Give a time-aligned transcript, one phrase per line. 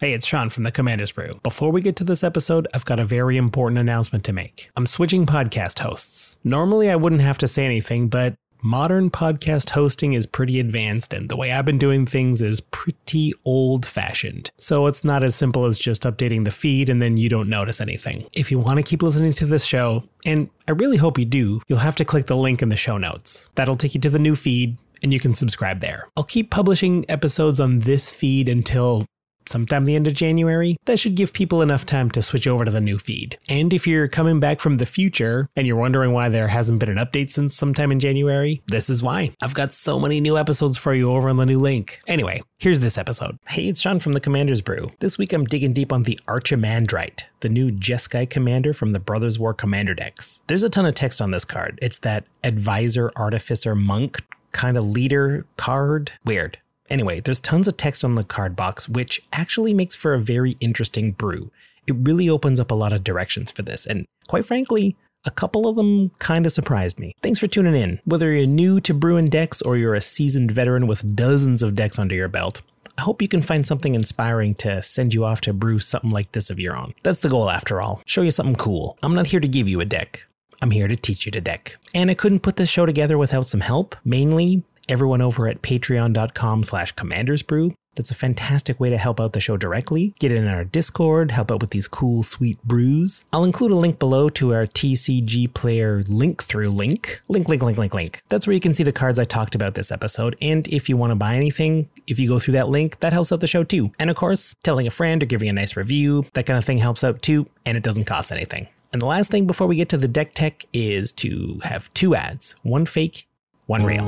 [0.00, 1.38] Hey, it's Sean from the Commander's Brew.
[1.42, 4.70] Before we get to this episode, I've got a very important announcement to make.
[4.74, 6.38] I'm switching podcast hosts.
[6.42, 11.28] Normally, I wouldn't have to say anything, but modern podcast hosting is pretty advanced, and
[11.28, 14.50] the way I've been doing things is pretty old fashioned.
[14.56, 17.78] So it's not as simple as just updating the feed and then you don't notice
[17.78, 18.26] anything.
[18.32, 21.60] If you want to keep listening to this show, and I really hope you do,
[21.68, 23.50] you'll have to click the link in the show notes.
[23.54, 24.78] That'll take you to the new feed.
[25.02, 26.10] And you can subscribe there.
[26.14, 29.06] I'll keep publishing episodes on this feed until
[29.46, 32.70] sometime the end of January, that should give people enough time to switch over to
[32.70, 33.38] the new feed.
[33.48, 36.88] And if you're coming back from the future and you're wondering why there hasn't been
[36.88, 39.32] an update since sometime in January, this is why.
[39.40, 42.00] I've got so many new episodes for you over on the new link.
[42.06, 43.38] Anyway, here's this episode.
[43.48, 44.88] Hey, it's Sean from the Commander's Brew.
[45.00, 49.38] This week I'm digging deep on the Archimandrite, the new Jeskai commander from the Brothers
[49.38, 50.42] War Commander decks.
[50.46, 51.78] There's a ton of text on this card.
[51.82, 56.12] It's that advisor, artificer, monk kind of leader card.
[56.24, 56.58] Weird.
[56.90, 60.56] Anyway, there's tons of text on the card box, which actually makes for a very
[60.60, 61.50] interesting brew.
[61.86, 65.68] It really opens up a lot of directions for this, and quite frankly, a couple
[65.68, 67.14] of them kind of surprised me.
[67.22, 68.00] Thanks for tuning in.
[68.04, 71.98] Whether you're new to brewing decks or you're a seasoned veteran with dozens of decks
[71.98, 72.62] under your belt,
[72.96, 76.32] I hope you can find something inspiring to send you off to brew something like
[76.32, 76.94] this of your own.
[77.02, 78.02] That's the goal after all.
[78.06, 78.98] Show you something cool.
[79.02, 80.26] I'm not here to give you a deck.
[80.62, 81.76] I'm here to teach you to deck.
[81.94, 86.64] And I couldn't put this show together without some help, mainly everyone over at patreon.com
[86.64, 87.72] slash commandersbrew.
[87.96, 90.14] That's a fantastic way to help out the show directly.
[90.20, 93.24] Get in our Discord, help out with these cool, sweet brews.
[93.32, 97.20] I'll include a link below to our TCG player link through link.
[97.28, 98.22] Link, link, link, link, link.
[98.28, 100.36] That's where you can see the cards I talked about this episode.
[100.40, 103.32] And if you want to buy anything, if you go through that link, that helps
[103.32, 103.90] out the show too.
[103.98, 106.78] And of course, telling a friend or giving a nice review, that kind of thing
[106.78, 108.68] helps out too, and it doesn't cost anything.
[108.92, 112.14] And the last thing before we get to the deck tech is to have two
[112.14, 113.26] ads one fake
[113.70, 114.04] one real.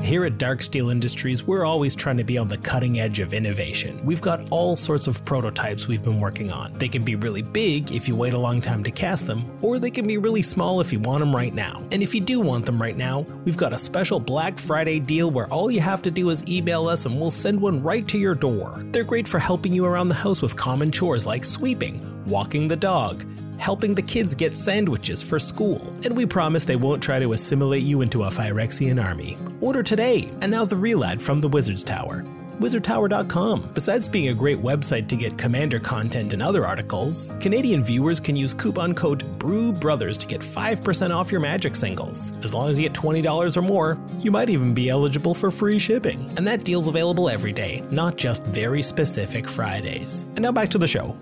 [0.00, 3.34] Here at Dark Steel Industries, we're always trying to be on the cutting edge of
[3.34, 4.00] innovation.
[4.04, 6.72] We've got all sorts of prototypes we've been working on.
[6.78, 9.80] They can be really big if you wait a long time to cast them, or
[9.80, 11.82] they can be really small if you want them right now.
[11.90, 15.32] And if you do want them right now, we've got a special Black Friday deal
[15.32, 18.18] where all you have to do is email us and we'll send one right to
[18.18, 18.84] your door.
[18.92, 22.76] They're great for helping you around the house with common chores like sweeping, walking the
[22.76, 23.24] dog,
[23.62, 25.80] helping the kids get sandwiches for school.
[26.04, 29.38] And we promise they won't try to assimilate you into a Phyrexian army.
[29.60, 32.24] Order today, and now the real ad from the Wizard's Tower.
[32.58, 33.70] WizardTower.com.
[33.72, 38.34] Besides being a great website to get Commander content and other articles, Canadian viewers can
[38.34, 42.32] use coupon code BREWBROTHERS to get 5% off your Magic singles.
[42.42, 45.78] As long as you get $20 or more, you might even be eligible for free
[45.78, 46.32] shipping.
[46.36, 50.24] And that deal's available every day, not just very specific Fridays.
[50.34, 51.16] And now back to the show.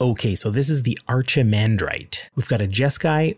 [0.00, 2.30] Okay, so this is the Archimandrite.
[2.34, 3.36] We've got a Jeskai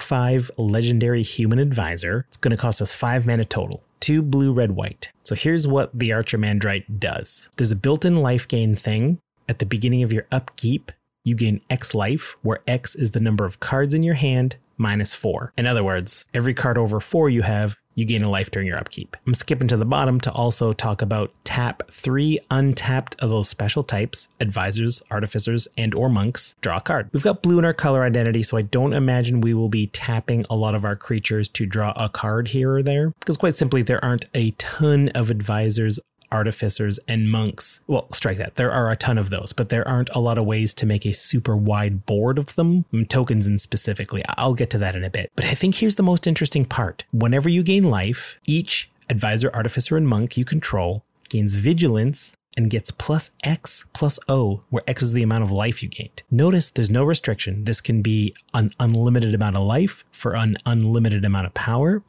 [0.00, 2.24] 05 legendary human advisor.
[2.26, 3.84] It's going to cost us 5 mana total.
[4.00, 5.12] 2 blue, red, white.
[5.22, 7.48] So here's what the Archimandrite does.
[7.56, 9.20] There's a built-in life gain thing.
[9.48, 10.90] At the beginning of your upkeep,
[11.22, 15.14] you gain X life, where X is the number of cards in your hand minus
[15.14, 15.52] 4.
[15.56, 18.78] In other words, every card over 4 you have, you gain a life during your
[18.78, 19.16] upkeep.
[19.26, 23.82] I'm skipping to the bottom to also talk about tap three untapped of those special
[23.82, 27.08] types, advisors, artificers, and or monks, draw a card.
[27.12, 30.44] We've got blue in our color identity, so I don't imagine we will be tapping
[30.48, 33.82] a lot of our creatures to draw a card here or there, because quite simply
[33.82, 35.98] there aren't a ton of advisors
[36.30, 37.80] artificers, and monks.
[37.86, 38.56] Well, strike that.
[38.56, 41.06] There are a ton of those, but there aren't a lot of ways to make
[41.06, 44.22] a super wide board of them, mm, tokens and specifically.
[44.36, 45.30] I'll get to that in a bit.
[45.36, 47.04] But I think here's the most interesting part.
[47.12, 52.90] Whenever you gain life, each advisor, artificer, and monk you control gains vigilance and gets
[52.90, 56.22] plus X plus O, where X is the amount of life you gained.
[56.30, 57.64] Notice there's no restriction.
[57.64, 62.02] This can be an unlimited amount of life for an unlimited amount of power.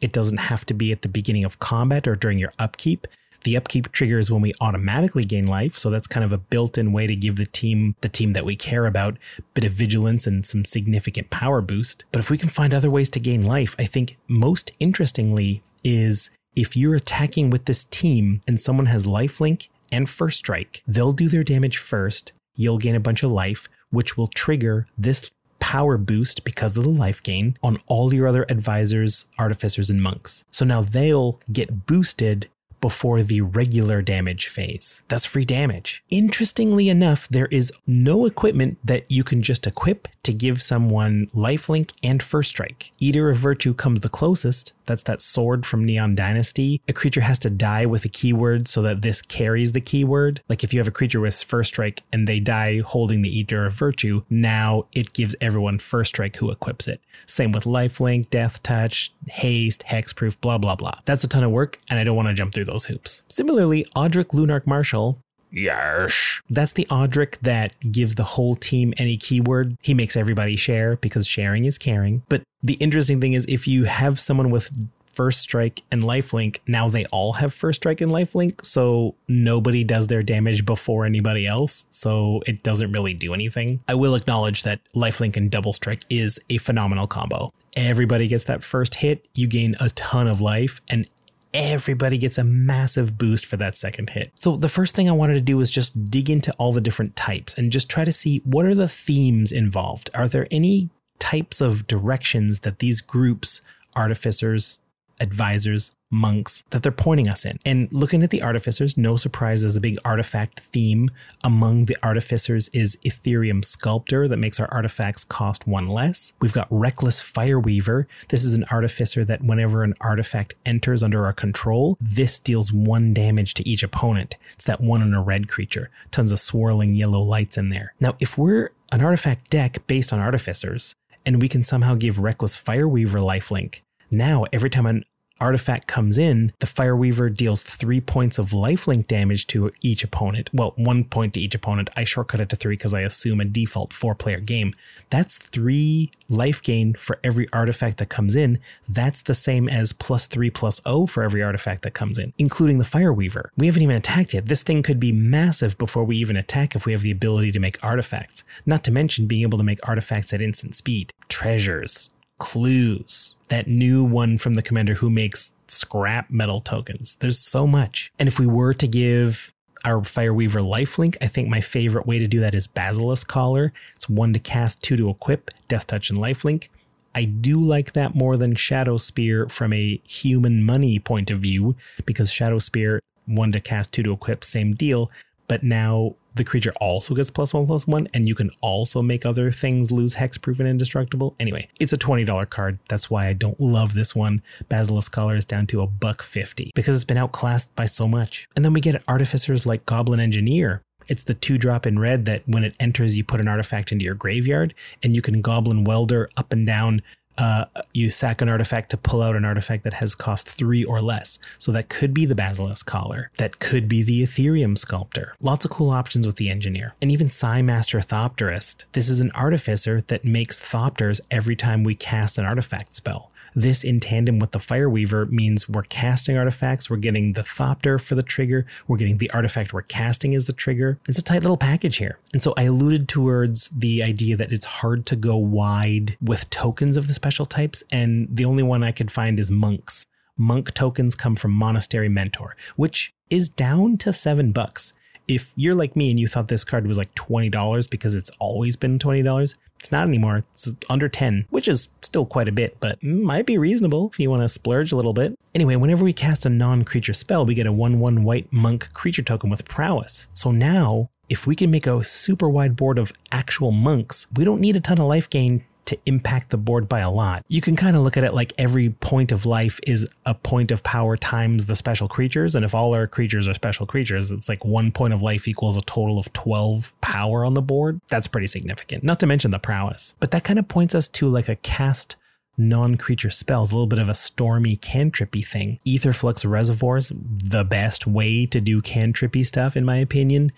[0.00, 3.06] It doesn't have to be at the beginning of combat or during your upkeep.
[3.44, 6.92] The upkeep trigger is when we automatically gain life, so that's kind of a built-in
[6.92, 10.26] way to give the team, the team that we care about, a bit of vigilance
[10.26, 12.04] and some significant power boost.
[12.10, 16.30] But if we can find other ways to gain life, I think most interestingly is
[16.56, 21.28] if you're attacking with this team and someone has lifelink and first strike, they'll do
[21.28, 22.32] their damage first.
[22.54, 25.30] You'll gain a bunch of life, which will trigger this
[25.60, 30.44] power boost because of the life gain on all your other advisors, artificers, and monks.
[30.50, 32.48] So now they'll get boosted
[32.84, 35.02] before the regular damage phase.
[35.08, 36.04] That's free damage.
[36.10, 41.90] Interestingly enough, there is no equipment that you can just equip to give someone lifelink
[42.02, 42.92] and first strike.
[42.98, 44.72] Eater of Virtue comes the closest.
[44.86, 46.80] That's that sword from Neon Dynasty.
[46.88, 50.42] A creature has to die with a keyword so that this carries the keyword.
[50.48, 53.64] Like if you have a creature with first strike and they die holding the Eater
[53.64, 57.00] of Virtue, now it gives everyone first strike who equips it.
[57.26, 60.98] Same with lifelink, death touch, haste, hexproof, blah blah blah.
[61.04, 63.22] That's a ton of work and I don't want to jump through those hoops.
[63.28, 65.23] Similarly, Odric Lunarch Marshal
[65.54, 66.40] Yarsh.
[66.50, 69.76] That's the Odric that gives the whole team any keyword.
[69.80, 72.22] He makes everybody share because sharing is caring.
[72.28, 74.70] But the interesting thing is if you have someone with
[75.14, 80.08] first strike and lifelink, now they all have first strike and lifelink, so nobody does
[80.08, 83.80] their damage before anybody else, so it doesn't really do anything.
[83.86, 87.52] I will acknowledge that lifelink and double strike is a phenomenal combo.
[87.76, 91.08] Everybody gets that first hit, you gain a ton of life, and
[91.54, 94.32] everybody gets a massive boost for that second hit.
[94.34, 97.14] So the first thing I wanted to do was just dig into all the different
[97.16, 100.10] types and just try to see what are the themes involved.
[100.12, 100.90] Are there any
[101.20, 103.62] types of directions that these groups,
[103.94, 104.80] artificers,
[105.20, 107.58] advisors, monks that they're pointing us in.
[107.66, 111.10] And looking at the artificers, no surprise, there's a big artifact theme.
[111.42, 116.32] Among the artificers is Etherium Sculptor that makes our artifacts cost one less.
[116.40, 118.06] We've got Reckless Fireweaver.
[118.28, 123.12] This is an artificer that whenever an artifact enters under our control, this deals one
[123.12, 124.36] damage to each opponent.
[124.52, 125.90] It's that one on a red creature.
[126.10, 127.94] Tons of swirling yellow lights in there.
[127.98, 130.94] Now, if we're an artifact deck based on artificers,
[131.26, 133.80] and we can somehow give Reckless Fireweaver lifelink,
[134.16, 135.04] now, every time an
[135.40, 140.50] artifact comes in, the Fireweaver deals three points of lifelink damage to each opponent.
[140.52, 141.90] Well, one point to each opponent.
[141.96, 144.74] I shortcut it to three because I assume a default four player game.
[145.10, 148.58] That's three life gain for every artifact that comes in.
[148.88, 152.78] That's the same as plus three plus O for every artifact that comes in, including
[152.78, 153.48] the Fireweaver.
[153.56, 154.46] We haven't even attacked yet.
[154.46, 157.60] This thing could be massive before we even attack if we have the ability to
[157.60, 158.44] make artifacts.
[158.64, 161.12] Not to mention being able to make artifacts at instant speed.
[161.28, 167.16] Treasures, clues, that new one from the commander who makes scrap metal tokens.
[167.16, 168.12] There's so much.
[168.18, 169.52] And if we were to give
[169.84, 173.72] our Fireweaver lifelink, I think my favorite way to do that is Basilisk Collar.
[173.94, 176.68] It's one to cast, two to equip, Death Touch and lifelink.
[177.14, 181.76] I do like that more than Shadow Spear from a human money point of view,
[182.06, 185.10] because Shadow Spear, one to cast, two to equip, same deal.
[185.48, 189.24] But now the creature also gets plus one plus one, and you can also make
[189.24, 191.34] other things lose hexproof and indestructible.
[191.38, 192.78] Anyway, it's a $20 card.
[192.88, 194.42] That's why I don't love this one.
[194.68, 198.48] Basilisk Collar is down to a buck 50 because it's been outclassed by so much.
[198.56, 202.42] And then we get artificers like Goblin Engineer, it's the two drop in red that
[202.46, 206.30] when it enters, you put an artifact into your graveyard and you can goblin welder
[206.36, 207.02] up and down
[207.38, 211.00] uh, you sack an artifact to pull out an artifact that has cost three or
[211.00, 211.38] less.
[211.58, 213.30] So that could be the Basilisk Collar.
[213.38, 215.34] That could be the Etherium Sculptor.
[215.40, 216.94] Lots of cool options with the Engineer.
[217.02, 217.30] And even
[217.62, 218.84] Master Thopterist.
[218.92, 223.30] This is an artificer that makes Thopters every time we cast an artifact spell.
[223.54, 228.16] This in tandem with the Fireweaver means we're casting artifacts, we're getting the Thopter for
[228.16, 230.98] the trigger, we're getting the artifact we're casting as the trigger.
[231.08, 232.18] It's a tight little package here.
[232.32, 236.96] And so I alluded towards the idea that it's hard to go wide with tokens
[236.96, 240.04] of the special types, and the only one I could find is monks.
[240.36, 244.94] Monk tokens come from Monastery Mentor, which is down to seven bucks
[245.28, 248.76] if you're like me and you thought this card was like $20 because it's always
[248.76, 250.44] been $20, it's not anymore.
[250.52, 254.30] It's under 10, which is still quite a bit, but might be reasonable if you
[254.30, 255.38] want to splurge a little bit.
[255.54, 259.50] Anyway, whenever we cast a non-creature spell, we get a 1-1 white monk creature token
[259.50, 260.28] with prowess.
[260.34, 264.60] So now, if we can make a super wide board of actual monks, we don't
[264.60, 267.44] need a ton of life gain to impact the board by a lot.
[267.48, 270.70] You can kind of look at it like every point of life is a point
[270.70, 272.54] of power times the special creatures.
[272.54, 275.76] And if all our creatures are special creatures, it's like one point of life equals
[275.76, 278.00] a total of 12 power on the board.
[278.08, 280.14] That's pretty significant, not to mention the prowess.
[280.20, 282.16] But that kind of points us to like a cast
[282.56, 285.80] non-creature spells, a little bit of a stormy cantrippy thing.
[285.86, 290.52] Aetherflux Reservoirs, the best way to do cantrippy stuff, in my opinion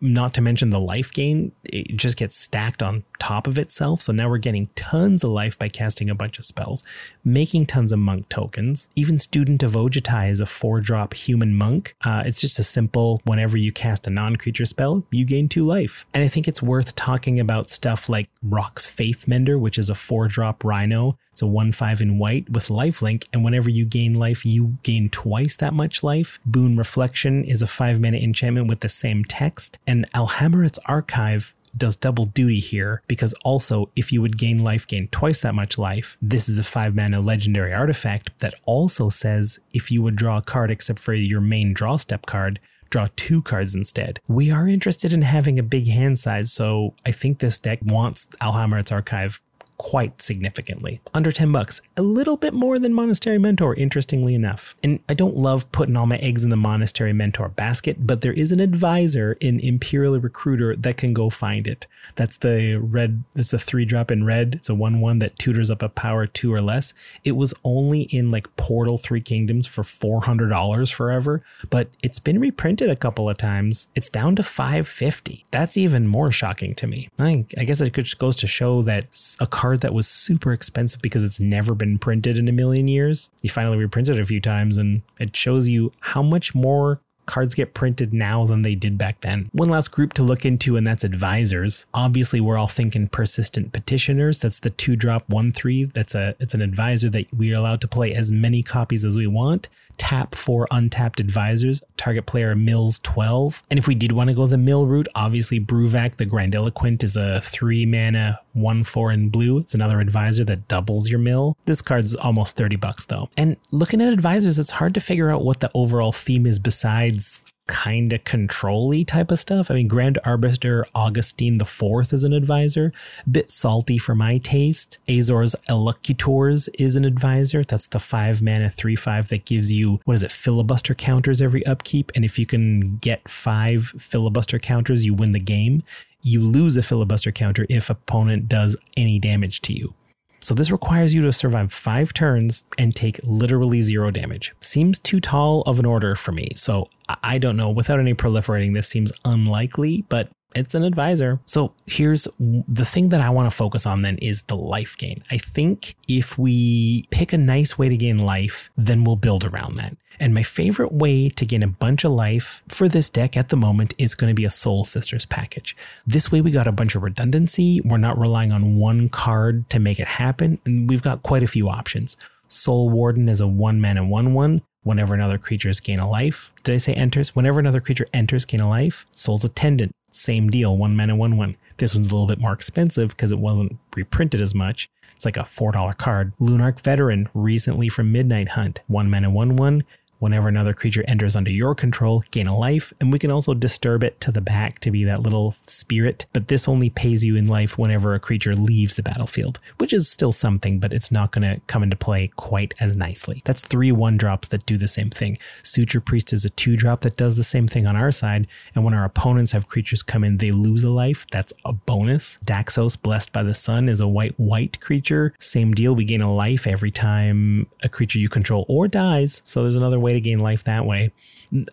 [0.00, 4.00] not to mention the life gain, it just gets stacked on top of itself.
[4.02, 6.84] So now we're getting tons of life by casting a bunch of spells,
[7.24, 8.88] making tons of monk tokens.
[8.94, 11.96] Even Student of Ojutai is a four drop human monk.
[12.04, 15.64] Uh, it's just a simple whenever you cast a non creature spell, you gain two
[15.64, 16.06] life.
[16.14, 20.28] And I think it's worth talking about stuff like Rhox Faithmender, which is a four
[20.28, 21.18] drop rhino.
[21.38, 23.26] It's a 1 5 in white with lifelink.
[23.32, 26.40] And whenever you gain life, you gain twice that much life.
[26.44, 31.96] Boon Reflection is a 5 mana enchantment with the same text and Alhammarret's archive does
[31.96, 36.16] double duty here because also if you would gain life gain twice that much life
[36.20, 40.42] this is a 5 mana legendary artifact that also says if you would draw a
[40.42, 42.58] card except for your main draw step card
[42.90, 44.20] draw two cards instead.
[44.28, 48.26] We are interested in having a big hand size, so I think this deck wants
[48.40, 49.42] Alhammarret's Archive
[49.78, 51.00] quite significantly.
[51.14, 54.74] Under 10 bucks, a little bit more than Monastery Mentor, interestingly enough.
[54.82, 58.32] And I don't love putting all my eggs in the Monastery Mentor basket, but there
[58.32, 61.86] is an advisor in Imperial Recruiter that can go find it.
[62.16, 64.56] That's the red, it's a three drop in red.
[64.56, 66.92] It's a 1 1 that tutors up a power two or less.
[67.24, 72.90] It was only in like Portal Three Kingdoms for $400 forever, but it's been reprinted
[72.90, 73.88] a couple of times.
[73.94, 77.08] It's down to 550 That's even more shocking to me.
[77.18, 79.06] I, I guess it goes to show that
[79.38, 83.30] a card that was super expensive because it's never been printed in a million years,
[83.42, 87.54] you finally reprint it a few times and it shows you how much more cards
[87.54, 89.50] get printed now than they did back then.
[89.52, 91.86] One last group to look into, and that's advisors.
[91.92, 94.40] Obviously, we're all thinking persistent petitioners.
[94.40, 95.84] That's the two drop one three.
[95.84, 99.16] That's a it's an advisor that we are allowed to play as many copies as
[99.16, 103.62] we want tap for untapped advisors, target player mills 12.
[103.70, 107.16] And if we did want to go the mill route, obviously Bruvac the Grandiloquent is
[107.16, 109.58] a three mana, one four in blue.
[109.58, 111.56] It's another advisor that doubles your mill.
[111.64, 113.28] This card's almost 30 bucks though.
[113.36, 117.40] And looking at advisors, it's hard to figure out what the overall theme is besides
[117.68, 119.70] kind of controlly type of stuff.
[119.70, 122.92] I mean, Grand Arbiter Augustine the Fourth is an advisor,
[123.30, 124.98] bit salty for my taste.
[125.08, 127.62] Azor's Elocutors is an advisor.
[127.62, 131.64] That's the five mana three five that gives you what is it filibuster counters every
[131.66, 135.82] upkeep, and if you can get five filibuster counters, you win the game.
[136.22, 139.94] You lose a filibuster counter if opponent does any damage to you.
[140.40, 144.54] So this requires you to survive five turns and take literally zero damage.
[144.60, 146.50] Seems too tall of an order for me.
[146.54, 146.88] So
[147.22, 147.70] I don't know.
[147.70, 151.40] Without any proliferating, this seems unlikely, but it's an advisor.
[151.46, 155.22] So here's the thing that I want to focus on then is the life gain.
[155.30, 159.76] I think if we pick a nice way to gain life, then we'll build around
[159.76, 159.96] that.
[160.20, 163.56] And my favorite way to gain a bunch of life for this deck at the
[163.56, 165.76] moment is going to be a Soul Sisters package.
[166.06, 167.80] This way we got a bunch of redundancy.
[167.84, 170.58] We're not relying on one card to make it happen.
[170.64, 172.16] And we've got quite a few options.
[172.48, 174.62] Soul Warden is a one mana one one.
[174.82, 176.50] Whenever another creature is gain a life.
[176.62, 177.36] Did I say enters?
[177.36, 179.04] Whenever another creature enters, gain a life.
[179.10, 181.56] Soul's Attendant, same deal, one mana one one.
[181.76, 184.90] This one's a little bit more expensive because it wasn't reprinted as much.
[185.14, 186.32] It's like a $4 card.
[186.40, 189.84] Lunarch Veteran, recently from Midnight Hunt, one mana one one.
[190.18, 194.02] Whenever another creature enters under your control, gain a life, and we can also disturb
[194.02, 196.26] it to the back to be that little spirit.
[196.32, 200.08] But this only pays you in life whenever a creature leaves the battlefield, which is
[200.08, 203.42] still something, but it's not going to come into play quite as nicely.
[203.44, 205.38] That's three one drops that do the same thing.
[205.62, 208.84] Suture Priest is a two drop that does the same thing on our side, and
[208.84, 211.26] when our opponents have creatures come in, they lose a life.
[211.30, 212.38] That's a bonus.
[212.44, 215.32] Daxos, Blessed by the Sun, is a white white creature.
[215.38, 219.42] Same deal, we gain a life every time a creature you control or dies.
[219.44, 221.12] So there's another way way to gain life that way.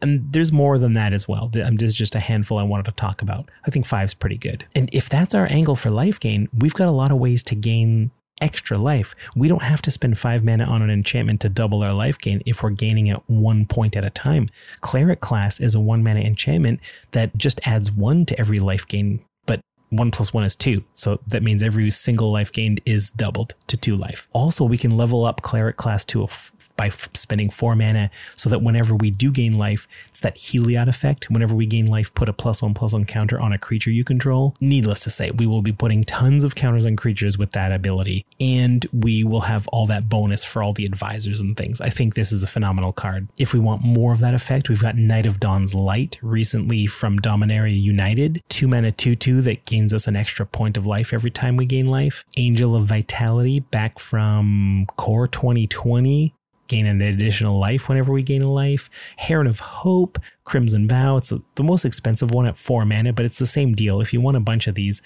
[0.02, 1.48] And there's more than that as well.
[1.48, 3.50] There's um, just just a handful I wanted to talk about.
[3.66, 4.66] I think five's pretty good.
[4.76, 7.56] And if that's our angle for life gain, we've got a lot of ways to
[7.56, 8.12] gain
[8.42, 9.16] extra life.
[9.36, 12.42] We don't have to spend five mana on an enchantment to double our life gain
[12.46, 14.50] if we're gaining at one point at a time.
[14.82, 16.80] Cleric class is a one mana enchantment
[17.12, 20.84] that just adds one to every life gain but one plus one is two.
[20.94, 24.28] So that means every single life gained is doubled to two life.
[24.34, 28.10] Also, we can level up cleric class to a f- by f- spending four mana
[28.36, 31.30] so that whenever we do gain life, it's that Heliod effect.
[31.30, 34.04] Whenever we gain life, put a plus one plus one counter on a creature you
[34.04, 34.56] control.
[34.60, 38.26] Needless to say, we will be putting tons of counters on creatures with that ability,
[38.40, 41.82] and we will have all that bonus for all the advisors and things.
[41.82, 43.28] I think this is a phenomenal card.
[43.38, 47.20] If we want more of that effect, we've got Knight of Dawn's Light recently from
[47.20, 51.32] Dominaria United, two mana, two two that gains us an extra point of life every
[51.32, 52.26] time we gain life.
[52.38, 56.34] Angel of Vitality back from Core 2020
[56.68, 58.90] gain an additional life whenever we gain a life.
[59.18, 61.18] Heron of Hope, Crimson Vow.
[61.18, 64.02] It's the most expensive one at four mana, but it's the same deal.
[64.02, 65.02] If you want a bunch of these,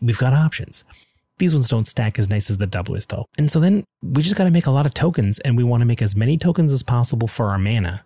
[0.00, 0.84] we've got options.
[1.38, 3.26] These ones don't stack as nice as the doublers though.
[3.38, 5.80] And so then we just got to make a lot of tokens and we want
[5.80, 8.04] to make as many tokens as possible for our mana.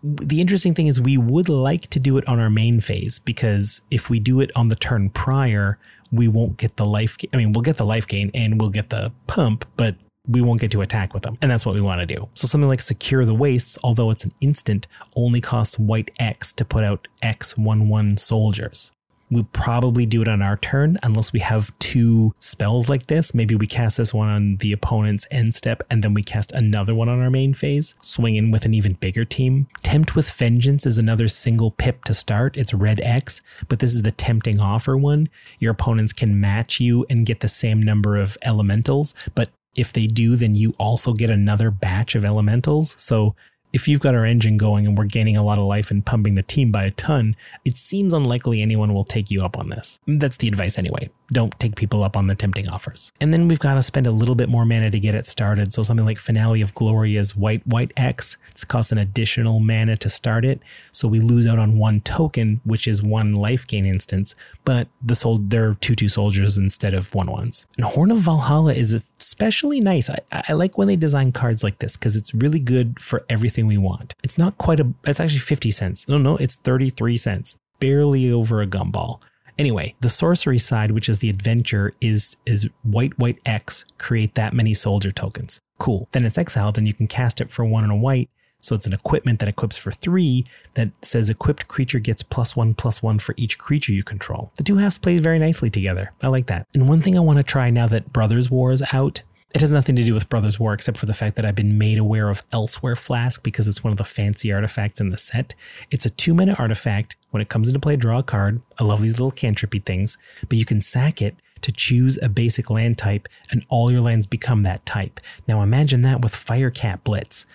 [0.00, 3.82] The interesting thing is we would like to do it on our main phase because
[3.90, 5.80] if we do it on the turn prior,
[6.12, 7.16] we won't get the life.
[7.34, 9.96] I mean, we'll get the life gain and we'll get the pump, but
[10.28, 11.38] we won't get to attack with them.
[11.40, 12.28] And that's what we want to do.
[12.34, 16.64] So something like Secure the Wastes, although it's an instant, only costs white X to
[16.64, 18.92] put out X 1 1 soldiers.
[19.30, 23.34] We'll probably do it on our turn unless we have two spells like this.
[23.34, 26.94] Maybe we cast this one on the opponent's end step and then we cast another
[26.94, 29.66] one on our main phase, swing in with an even bigger team.
[29.82, 32.56] Tempt with Vengeance is another single pip to start.
[32.56, 35.28] It's red X, but this is the tempting offer one.
[35.58, 40.06] Your opponents can match you and get the same number of elementals, but if they
[40.06, 42.94] do, then you also get another batch of elementals.
[42.98, 43.34] So
[43.72, 46.34] if you've got our engine going and we're gaining a lot of life and pumping
[46.34, 50.00] the team by a ton, it seems unlikely anyone will take you up on this.
[50.06, 51.10] That's the advice anyway.
[51.30, 53.12] Don't take people up on the tempting offers.
[53.20, 55.74] And then we've got to spend a little bit more mana to get it started.
[55.74, 58.38] So something like Finale of Glory is white, white X.
[58.50, 60.60] It's cost an additional mana to start it.
[60.90, 65.14] So we lose out on one token, which is one life gain instance, but the
[65.14, 67.66] sol- they're 2 2 soldiers instead of 1 ones.
[67.76, 70.10] And Horn of Valhalla is especially nice.
[70.10, 73.66] I, I like when they design cards like this because it's really good for everything
[73.66, 74.14] we want.
[74.22, 76.08] It's not quite a, it's actually 50 cents.
[76.08, 79.20] No, no, it's 33 cents, barely over a gumball.
[79.58, 84.54] Anyway, the sorcery side, which is the adventure, is is white white X, create that
[84.54, 85.60] many soldier tokens.
[85.78, 86.08] Cool.
[86.12, 88.30] Then it's exiled and you can cast it for one and a white.
[88.60, 92.74] So it's an equipment that equips for three that says equipped creature gets plus one
[92.74, 94.50] plus one for each creature you control.
[94.56, 96.12] The two halves play very nicely together.
[96.22, 96.66] I like that.
[96.74, 99.22] And one thing I want to try now that Brothers War is out
[99.54, 101.78] it has nothing to do with Brothers War except for the fact that I've been
[101.78, 105.54] made aware of Elsewhere Flask because it's one of the fancy artifacts in the set.
[105.90, 107.16] It's a two mana artifact.
[107.30, 108.60] When it comes into play, draw a card.
[108.78, 112.68] I love these little cantrippy things, but you can sack it to choose a basic
[112.68, 115.18] land type and all your lands become that type.
[115.46, 117.46] Now imagine that with Firecat Blitz.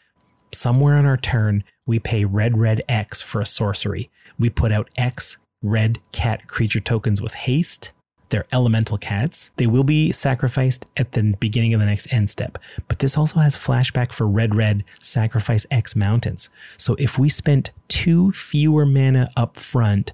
[0.53, 4.10] Somewhere on our turn, we pay red, red X for a sorcery.
[4.39, 7.91] We put out X red cat creature tokens with haste
[8.33, 9.51] they're elemental cats.
[9.57, 12.57] They will be sacrificed at the beginning of the next end step.
[12.88, 16.50] But this also has flashback for red red sacrifice X mountains.
[16.75, 20.13] So if we spent two fewer mana up front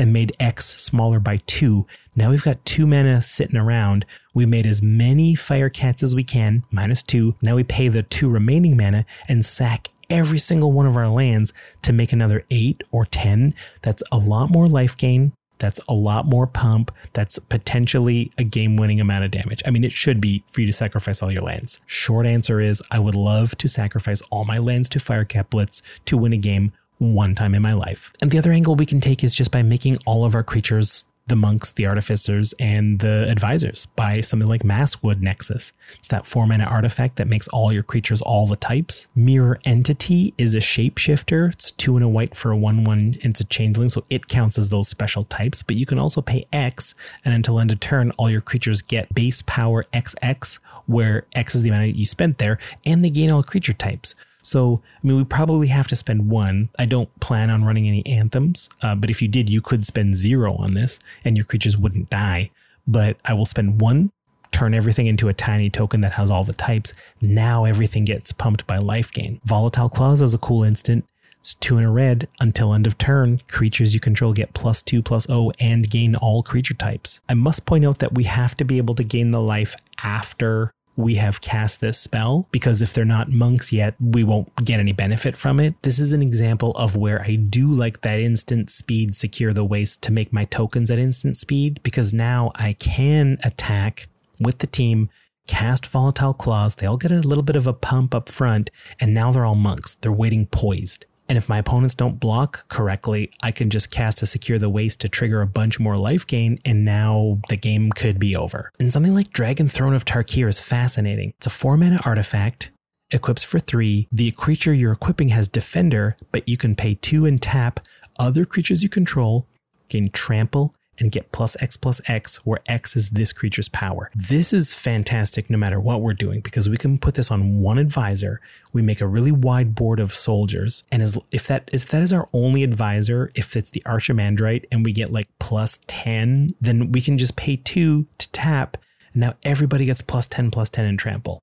[0.00, 4.04] and made X smaller by two, now we've got two mana sitting around.
[4.34, 7.34] We made as many fire cats as we can, minus two.
[7.42, 11.52] Now we pay the two remaining mana and sack every single one of our lands
[11.82, 13.54] to make another eight or 10.
[13.82, 15.32] That's a lot more life gain.
[15.58, 16.90] That's a lot more pump.
[17.12, 19.62] That's potentially a game winning amount of damage.
[19.66, 21.80] I mean, it should be for you to sacrifice all your lands.
[21.86, 26.16] Short answer is I would love to sacrifice all my lands to Firecat Blitz to
[26.16, 28.12] win a game one time in my life.
[28.20, 31.06] And the other angle we can take is just by making all of our creatures
[31.30, 35.72] the monks, the artificers, and the advisors by something like Maskwood Nexus.
[35.94, 39.06] It's that four mana artifact that makes all your creatures all the types.
[39.14, 41.52] Mirror Entity is a shapeshifter.
[41.52, 43.16] It's two and a white for a one one.
[43.22, 45.62] It's a changeling, so it counts as those special types.
[45.62, 49.14] But you can also pay X, and until end of turn, all your creatures get
[49.14, 53.44] base power XX, where X is the amount you spent there, and they gain all
[53.44, 54.16] creature types.
[54.42, 56.70] So, I mean, we probably have to spend one.
[56.78, 60.16] I don't plan on running any anthems, uh, but if you did, you could spend
[60.16, 62.50] zero on this and your creatures wouldn't die.
[62.86, 64.10] But I will spend one,
[64.50, 66.94] turn everything into a tiny token that has all the types.
[67.20, 69.40] Now everything gets pumped by life gain.
[69.44, 71.04] Volatile Claws is a cool instant.
[71.38, 73.40] It's two in a red until end of turn.
[73.48, 77.20] Creatures you control get plus two, plus O, and gain all creature types.
[77.30, 80.70] I must point out that we have to be able to gain the life after
[81.00, 84.92] we have cast this spell because if they're not monks yet, we won't get any
[84.92, 85.74] benefit from it.
[85.82, 90.02] This is an example of where I do like that instant speed secure the waste
[90.04, 94.08] to make my tokens at instant speed because now I can attack
[94.38, 95.10] with the team,
[95.46, 96.76] cast volatile claws.
[96.76, 99.54] They all get a little bit of a pump up front, and now they're all
[99.54, 99.96] monks.
[99.96, 101.06] They're waiting poised.
[101.30, 105.00] And if my opponents don't block correctly, I can just cast a Secure the Waste
[105.02, 108.72] to trigger a bunch more life gain, and now the game could be over.
[108.80, 111.32] And something like Dragon Throne of Tarkir is fascinating.
[111.38, 112.72] It's a 4 mana artifact,
[113.12, 114.08] equips for 3.
[114.10, 117.78] The creature you're equipping has Defender, but you can pay 2 and tap
[118.18, 119.46] other creatures you control,
[119.88, 124.10] gain Trample, and get plus X plus X, where X is this creature's power.
[124.14, 127.78] This is fantastic no matter what we're doing because we can put this on one
[127.78, 128.40] advisor.
[128.72, 132.12] We make a really wide board of soldiers, and as if that if that is
[132.12, 137.00] our only advisor, if it's the Archimandrite and we get like plus 10, then we
[137.00, 138.76] can just pay two to tap.
[139.12, 141.40] And now everybody gets plus 10 plus 10 in trample.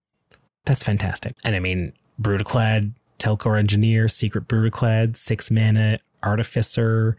[0.65, 1.35] That's fantastic.
[1.43, 7.17] And I mean, Brudiclad, Telchor Engineer, Secret Brudiclad, six mana, Artificer,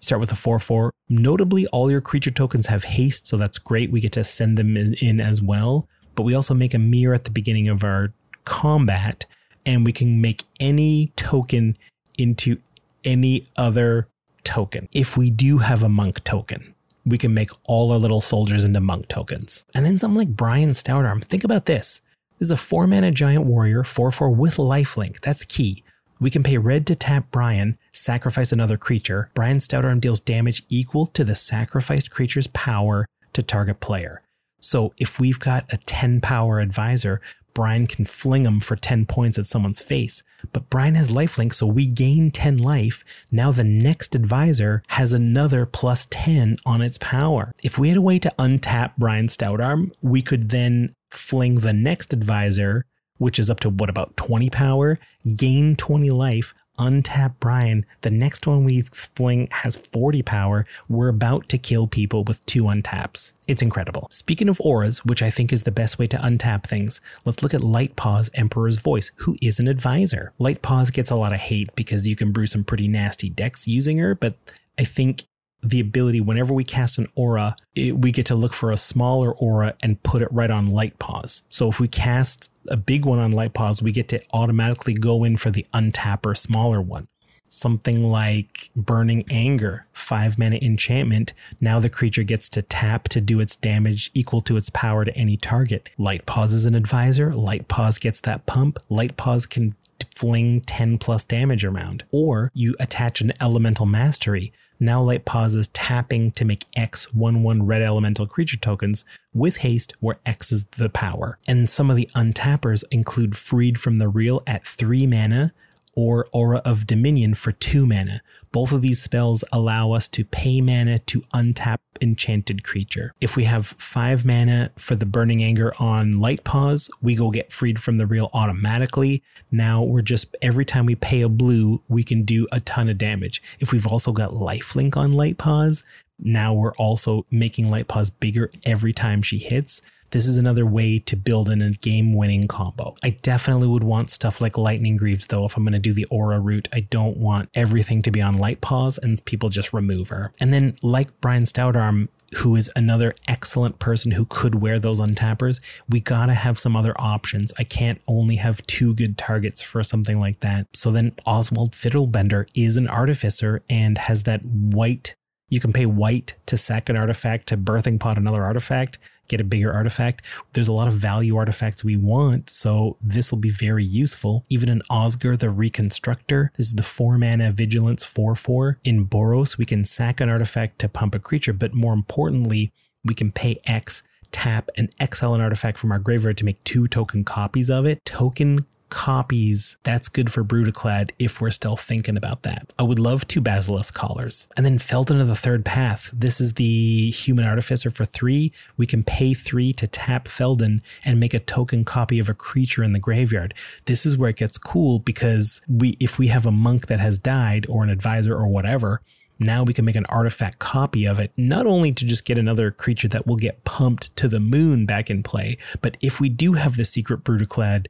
[0.00, 0.92] start with a 4 4.
[1.08, 3.90] Notably, all your creature tokens have haste, so that's great.
[3.90, 5.88] We get to send them in, in, as well.
[6.14, 8.12] But we also make a mirror at the beginning of our
[8.44, 9.26] combat,
[9.64, 11.76] and we can make any token
[12.18, 12.58] into
[13.04, 14.08] any other
[14.44, 14.88] token.
[14.94, 16.74] If we do have a monk token,
[17.06, 19.64] we can make all our little soldiers into monk tokens.
[19.74, 21.24] And then something like Brian Stoutarm.
[21.24, 22.02] Think about this.
[22.38, 25.20] This is a four mana giant warrior, 4 4 with lifelink.
[25.20, 25.84] That's key.
[26.20, 29.30] We can pay red to tap Brian, sacrifice another creature.
[29.34, 34.22] Brian Stoutarm deals damage equal to the sacrificed creature's power to target player.
[34.60, 37.22] So if we've got a 10 power advisor,
[37.54, 40.22] Brian can fling them for 10 points at someone's face.
[40.52, 43.02] But Brian has lifelink, so we gain 10 life.
[43.30, 47.52] Now the next advisor has another plus 10 on its power.
[47.62, 52.12] If we had a way to untap Brian Stoutarm, we could then fling the next
[52.12, 52.84] advisor
[53.20, 54.98] which is up to what about 20 power,
[55.36, 57.84] gain 20 life, untap Brian.
[58.00, 60.66] The next one we fling has 40 power.
[60.88, 63.34] We're about to kill people with two untaps.
[63.46, 64.08] It's incredible.
[64.10, 67.52] Speaking of auras, which I think is the best way to untap things, let's look
[67.52, 70.32] at Lightpaws Emperor's Voice, who is an advisor.
[70.40, 73.98] Lightpaws gets a lot of hate because you can brew some pretty nasty decks using
[73.98, 74.36] her, but
[74.78, 75.24] I think
[75.62, 79.32] the ability whenever we cast an aura, it, we get to look for a smaller
[79.32, 81.42] aura and put it right on Lightpaws.
[81.50, 85.36] So if we cast a big one on Lightpaws, we get to automatically go in
[85.36, 87.08] for the untapper smaller one.
[87.48, 91.32] Something like Burning Anger, five mana enchantment.
[91.60, 95.16] Now the creature gets to tap to do its damage equal to its power to
[95.16, 95.88] any target.
[95.98, 97.32] Lightpaws is an advisor.
[97.32, 98.78] Lightpaws gets that pump.
[98.88, 99.74] Lightpaws can
[100.16, 102.04] fling 10 plus damage around.
[102.10, 104.52] Or you attach an elemental mastery.
[104.78, 109.94] Now Lightpaws is tapping to make X 1 1 red elemental creature tokens with haste,
[110.00, 111.38] where X is the power.
[111.46, 115.52] And some of the untappers include Freed from the Real at 3 mana,
[116.00, 118.22] or Aura of Dominion for 2 mana.
[118.52, 123.12] Both of these spells allow us to pay mana to untap enchanted creature.
[123.20, 127.52] If we have 5 mana for the Burning Anger on Light Lightpaws, we go get
[127.52, 129.22] freed from the real automatically.
[129.50, 132.98] Now we're just, every time we pay a blue, we can do a ton of
[132.98, 133.42] damage.
[133.58, 135.82] If we've also got Lifelink on Light Lightpaws,
[136.18, 140.98] now we're also making Light Lightpaws bigger every time she hits this is another way
[140.98, 142.94] to build in a game winning combo.
[143.02, 146.06] I definitely would want stuff like Lightning Greaves, though, if I'm going to do the
[146.06, 146.68] Aura route.
[146.72, 150.32] I don't want everything to be on Lightpaws and people just remove her.
[150.40, 155.60] And then, like Brian Stoutarm, who is another excellent person who could wear those untappers,
[155.88, 157.52] we gotta have some other options.
[157.58, 160.66] I can't only have two good targets for something like that.
[160.72, 165.14] So then Oswald Fiddlebender is an artificer and has that white.
[165.48, 168.98] You can pay white to sack an artifact to birthing pot another artifact
[169.30, 170.22] get a bigger artifact.
[170.52, 174.44] There's a lot of value artifacts we want, so this will be very useful.
[174.50, 178.78] Even in Osgir the Reconstructor, this is the 4 mana Vigilance 4 4.
[178.84, 182.72] In Boros, we can sack an artifact to pump a creature, but more importantly,
[183.04, 186.86] we can pay X tap and exile an artifact from our graveyard to make two
[186.86, 188.04] token copies of it.
[188.04, 192.72] Token copies, that's good for Brudiclad if we're still thinking about that.
[192.78, 194.46] I would love two Basilisk Collars.
[194.56, 196.10] And then Feldon of the Third Path.
[196.12, 198.52] This is the Human Artificer for three.
[198.76, 202.82] We can pay three to tap Feldon and make a token copy of a creature
[202.82, 203.54] in the graveyard.
[203.86, 207.18] This is where it gets cool because we, if we have a monk that has
[207.18, 209.00] died or an advisor or whatever,
[209.40, 212.70] now we can make an artifact copy of it, not only to just get another
[212.70, 216.52] creature that will get pumped to the moon back in play, but if we do
[216.52, 217.86] have the secret Brudiclad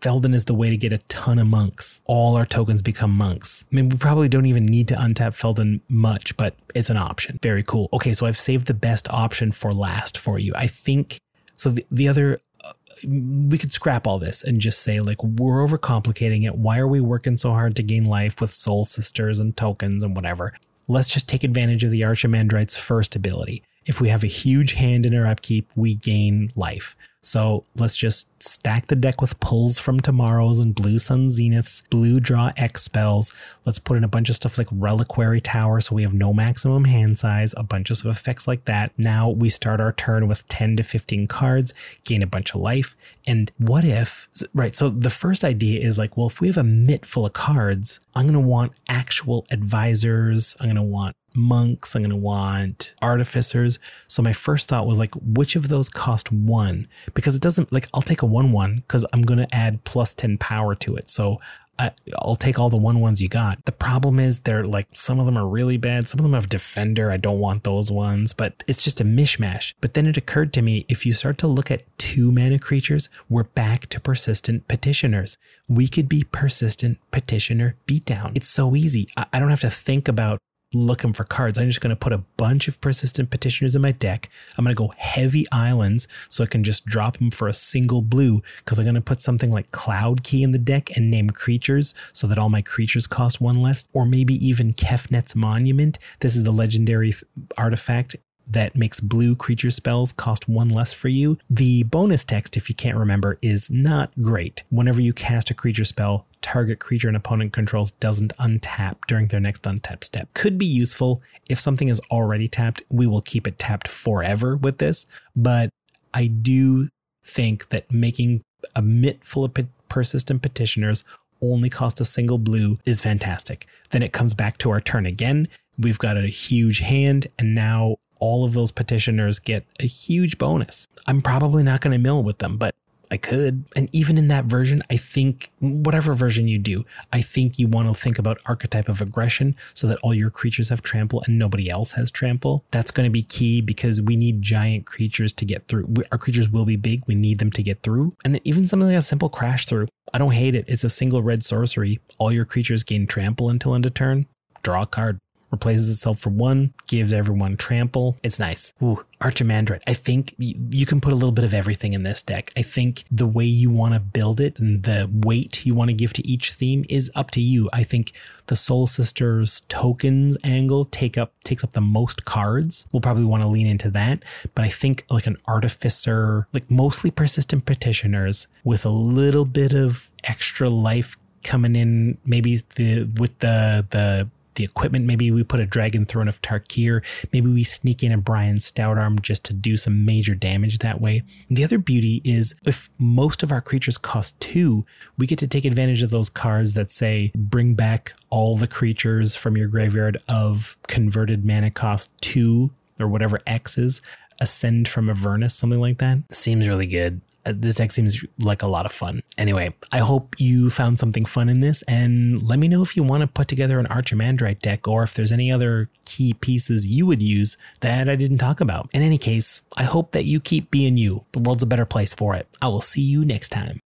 [0.00, 2.00] Feldon is the way to get a ton of monks.
[2.06, 3.64] All our tokens become monks.
[3.70, 7.38] I mean, we probably don't even need to untap Feldon much, but it's an option.
[7.42, 7.88] Very cool.
[7.92, 10.52] Okay, so I've saved the best option for last for you.
[10.56, 11.20] I think
[11.54, 11.70] so.
[11.70, 12.72] The, the other uh,
[13.06, 16.54] we could scrap all this and just say like we're overcomplicating it.
[16.56, 20.16] Why are we working so hard to gain life with soul sisters and tokens and
[20.16, 20.54] whatever?
[20.88, 23.62] Let's just take advantage of the Archimandrite's first ability.
[23.86, 26.96] If we have a huge hand in our upkeep, we gain life.
[27.22, 32.18] So let's just stack the deck with pulls from tomorrows and blue sun zeniths, blue
[32.18, 33.34] draw X spells.
[33.66, 36.84] Let's put in a bunch of stuff like reliquary tower so we have no maximum
[36.84, 38.92] hand size, a bunch of effects like that.
[38.98, 42.96] Now we start our turn with 10 to 15 cards, gain a bunch of life.
[43.26, 44.74] And what if, right?
[44.74, 48.00] So the first idea is like, well, if we have a mitt full of cards,
[48.16, 50.56] I'm going to want actual advisors.
[50.58, 51.94] I'm going to want monks.
[51.94, 53.78] I'm going to want artificers.
[54.08, 56.88] So my first thought was like, which of those cost one?
[57.14, 60.14] Because it doesn't like, I'll take a one one because I'm going to add plus
[60.14, 61.10] 10 power to it.
[61.10, 61.40] So
[61.80, 63.64] I, will take all the one ones you got.
[63.64, 66.08] The problem is they're like, some of them are really bad.
[66.08, 67.10] Some of them have defender.
[67.10, 69.72] I don't want those ones, but it's just a mishmash.
[69.80, 73.08] But then it occurred to me, if you start to look at two mana creatures,
[73.30, 75.38] we're back to persistent petitioners.
[75.68, 78.36] We could be persistent petitioner beatdown.
[78.36, 79.08] It's so easy.
[79.16, 80.38] I, I don't have to think about
[80.72, 81.58] looking for cards.
[81.58, 84.28] I'm just going to put a bunch of persistent petitioners in my deck.
[84.56, 88.02] I'm going to go heavy islands so I can just drop them for a single
[88.02, 91.30] blue because I'm going to put something like Cloud Key in the deck and name
[91.30, 93.88] creatures so that all my creatures cost one less.
[93.92, 95.98] Or maybe even Kefnet's Monument.
[96.20, 97.14] This is the legendary
[97.58, 101.38] artifact that makes blue creature spells cost one less for you.
[101.48, 104.64] The bonus text, if you can't remember, is not great.
[104.70, 109.40] Whenever you cast a creature spell, target creature an opponent controls doesn't untap during their
[109.40, 110.32] next untap step.
[110.34, 111.22] Could be useful.
[111.48, 115.06] If something is already tapped, we will keep it tapped forever with this.
[115.36, 115.70] But
[116.14, 116.88] I do
[117.22, 118.42] think that making
[118.74, 119.54] a mitt full of
[119.88, 121.04] persistent petitioners
[121.42, 123.66] only cost a single blue is fantastic.
[123.90, 125.48] Then it comes back to our turn again.
[125.78, 130.86] We've got a huge hand, and now all of those petitioners get a huge bonus.
[131.06, 132.74] I'm probably not going to mill with them, but
[133.10, 133.64] I could.
[133.74, 137.88] And even in that version, I think whatever version you do, I think you want
[137.88, 141.68] to think about archetype of aggression so that all your creatures have trample and nobody
[141.68, 142.64] else has trample.
[142.70, 145.92] That's going to be key because we need giant creatures to get through.
[146.12, 147.02] Our creatures will be big.
[147.06, 148.14] We need them to get through.
[148.24, 149.88] And then even something like a simple crash through.
[150.14, 150.64] I don't hate it.
[150.68, 152.00] It's a single red sorcery.
[152.18, 154.26] All your creatures gain trample until end of turn.
[154.62, 155.18] Draw a card
[155.50, 158.16] replaces itself for one, gives everyone trample.
[158.22, 158.72] It's nice.
[158.82, 159.82] Ooh, Archimandrite.
[159.86, 162.52] I think you can put a little bit of everything in this deck.
[162.56, 165.94] I think the way you want to build it and the weight you want to
[165.94, 167.68] give to each theme is up to you.
[167.72, 168.12] I think
[168.46, 172.86] the Soul Sisters tokens angle take up takes up the most cards.
[172.92, 174.24] We'll probably want to lean into that.
[174.54, 180.10] But I think like an artificer, like mostly persistent petitioners with a little bit of
[180.24, 184.28] extra life coming in, maybe the with the the
[184.60, 185.06] the equipment.
[185.06, 187.02] Maybe we put a Dragon Throne of Tarkir.
[187.32, 191.22] Maybe we sneak in a Brian Stoutarm just to do some major damage that way.
[191.48, 194.84] The other beauty is if most of our creatures cost two,
[195.16, 199.34] we get to take advantage of those cards that say bring back all the creatures
[199.34, 204.02] from your graveyard of converted mana cost two or whatever X is
[204.42, 206.18] ascend from Avernus, something like that.
[206.30, 207.20] Seems really good.
[207.46, 209.22] Uh, this deck seems like a lot of fun.
[209.38, 213.02] Anyway, I hope you found something fun in this and let me know if you
[213.02, 217.06] want to put together an Archimandrite deck or if there's any other key pieces you
[217.06, 218.90] would use that I didn't talk about.
[218.92, 221.24] In any case, I hope that you keep being you.
[221.32, 222.48] The world's a better place for it.
[222.60, 223.78] I will see you next time.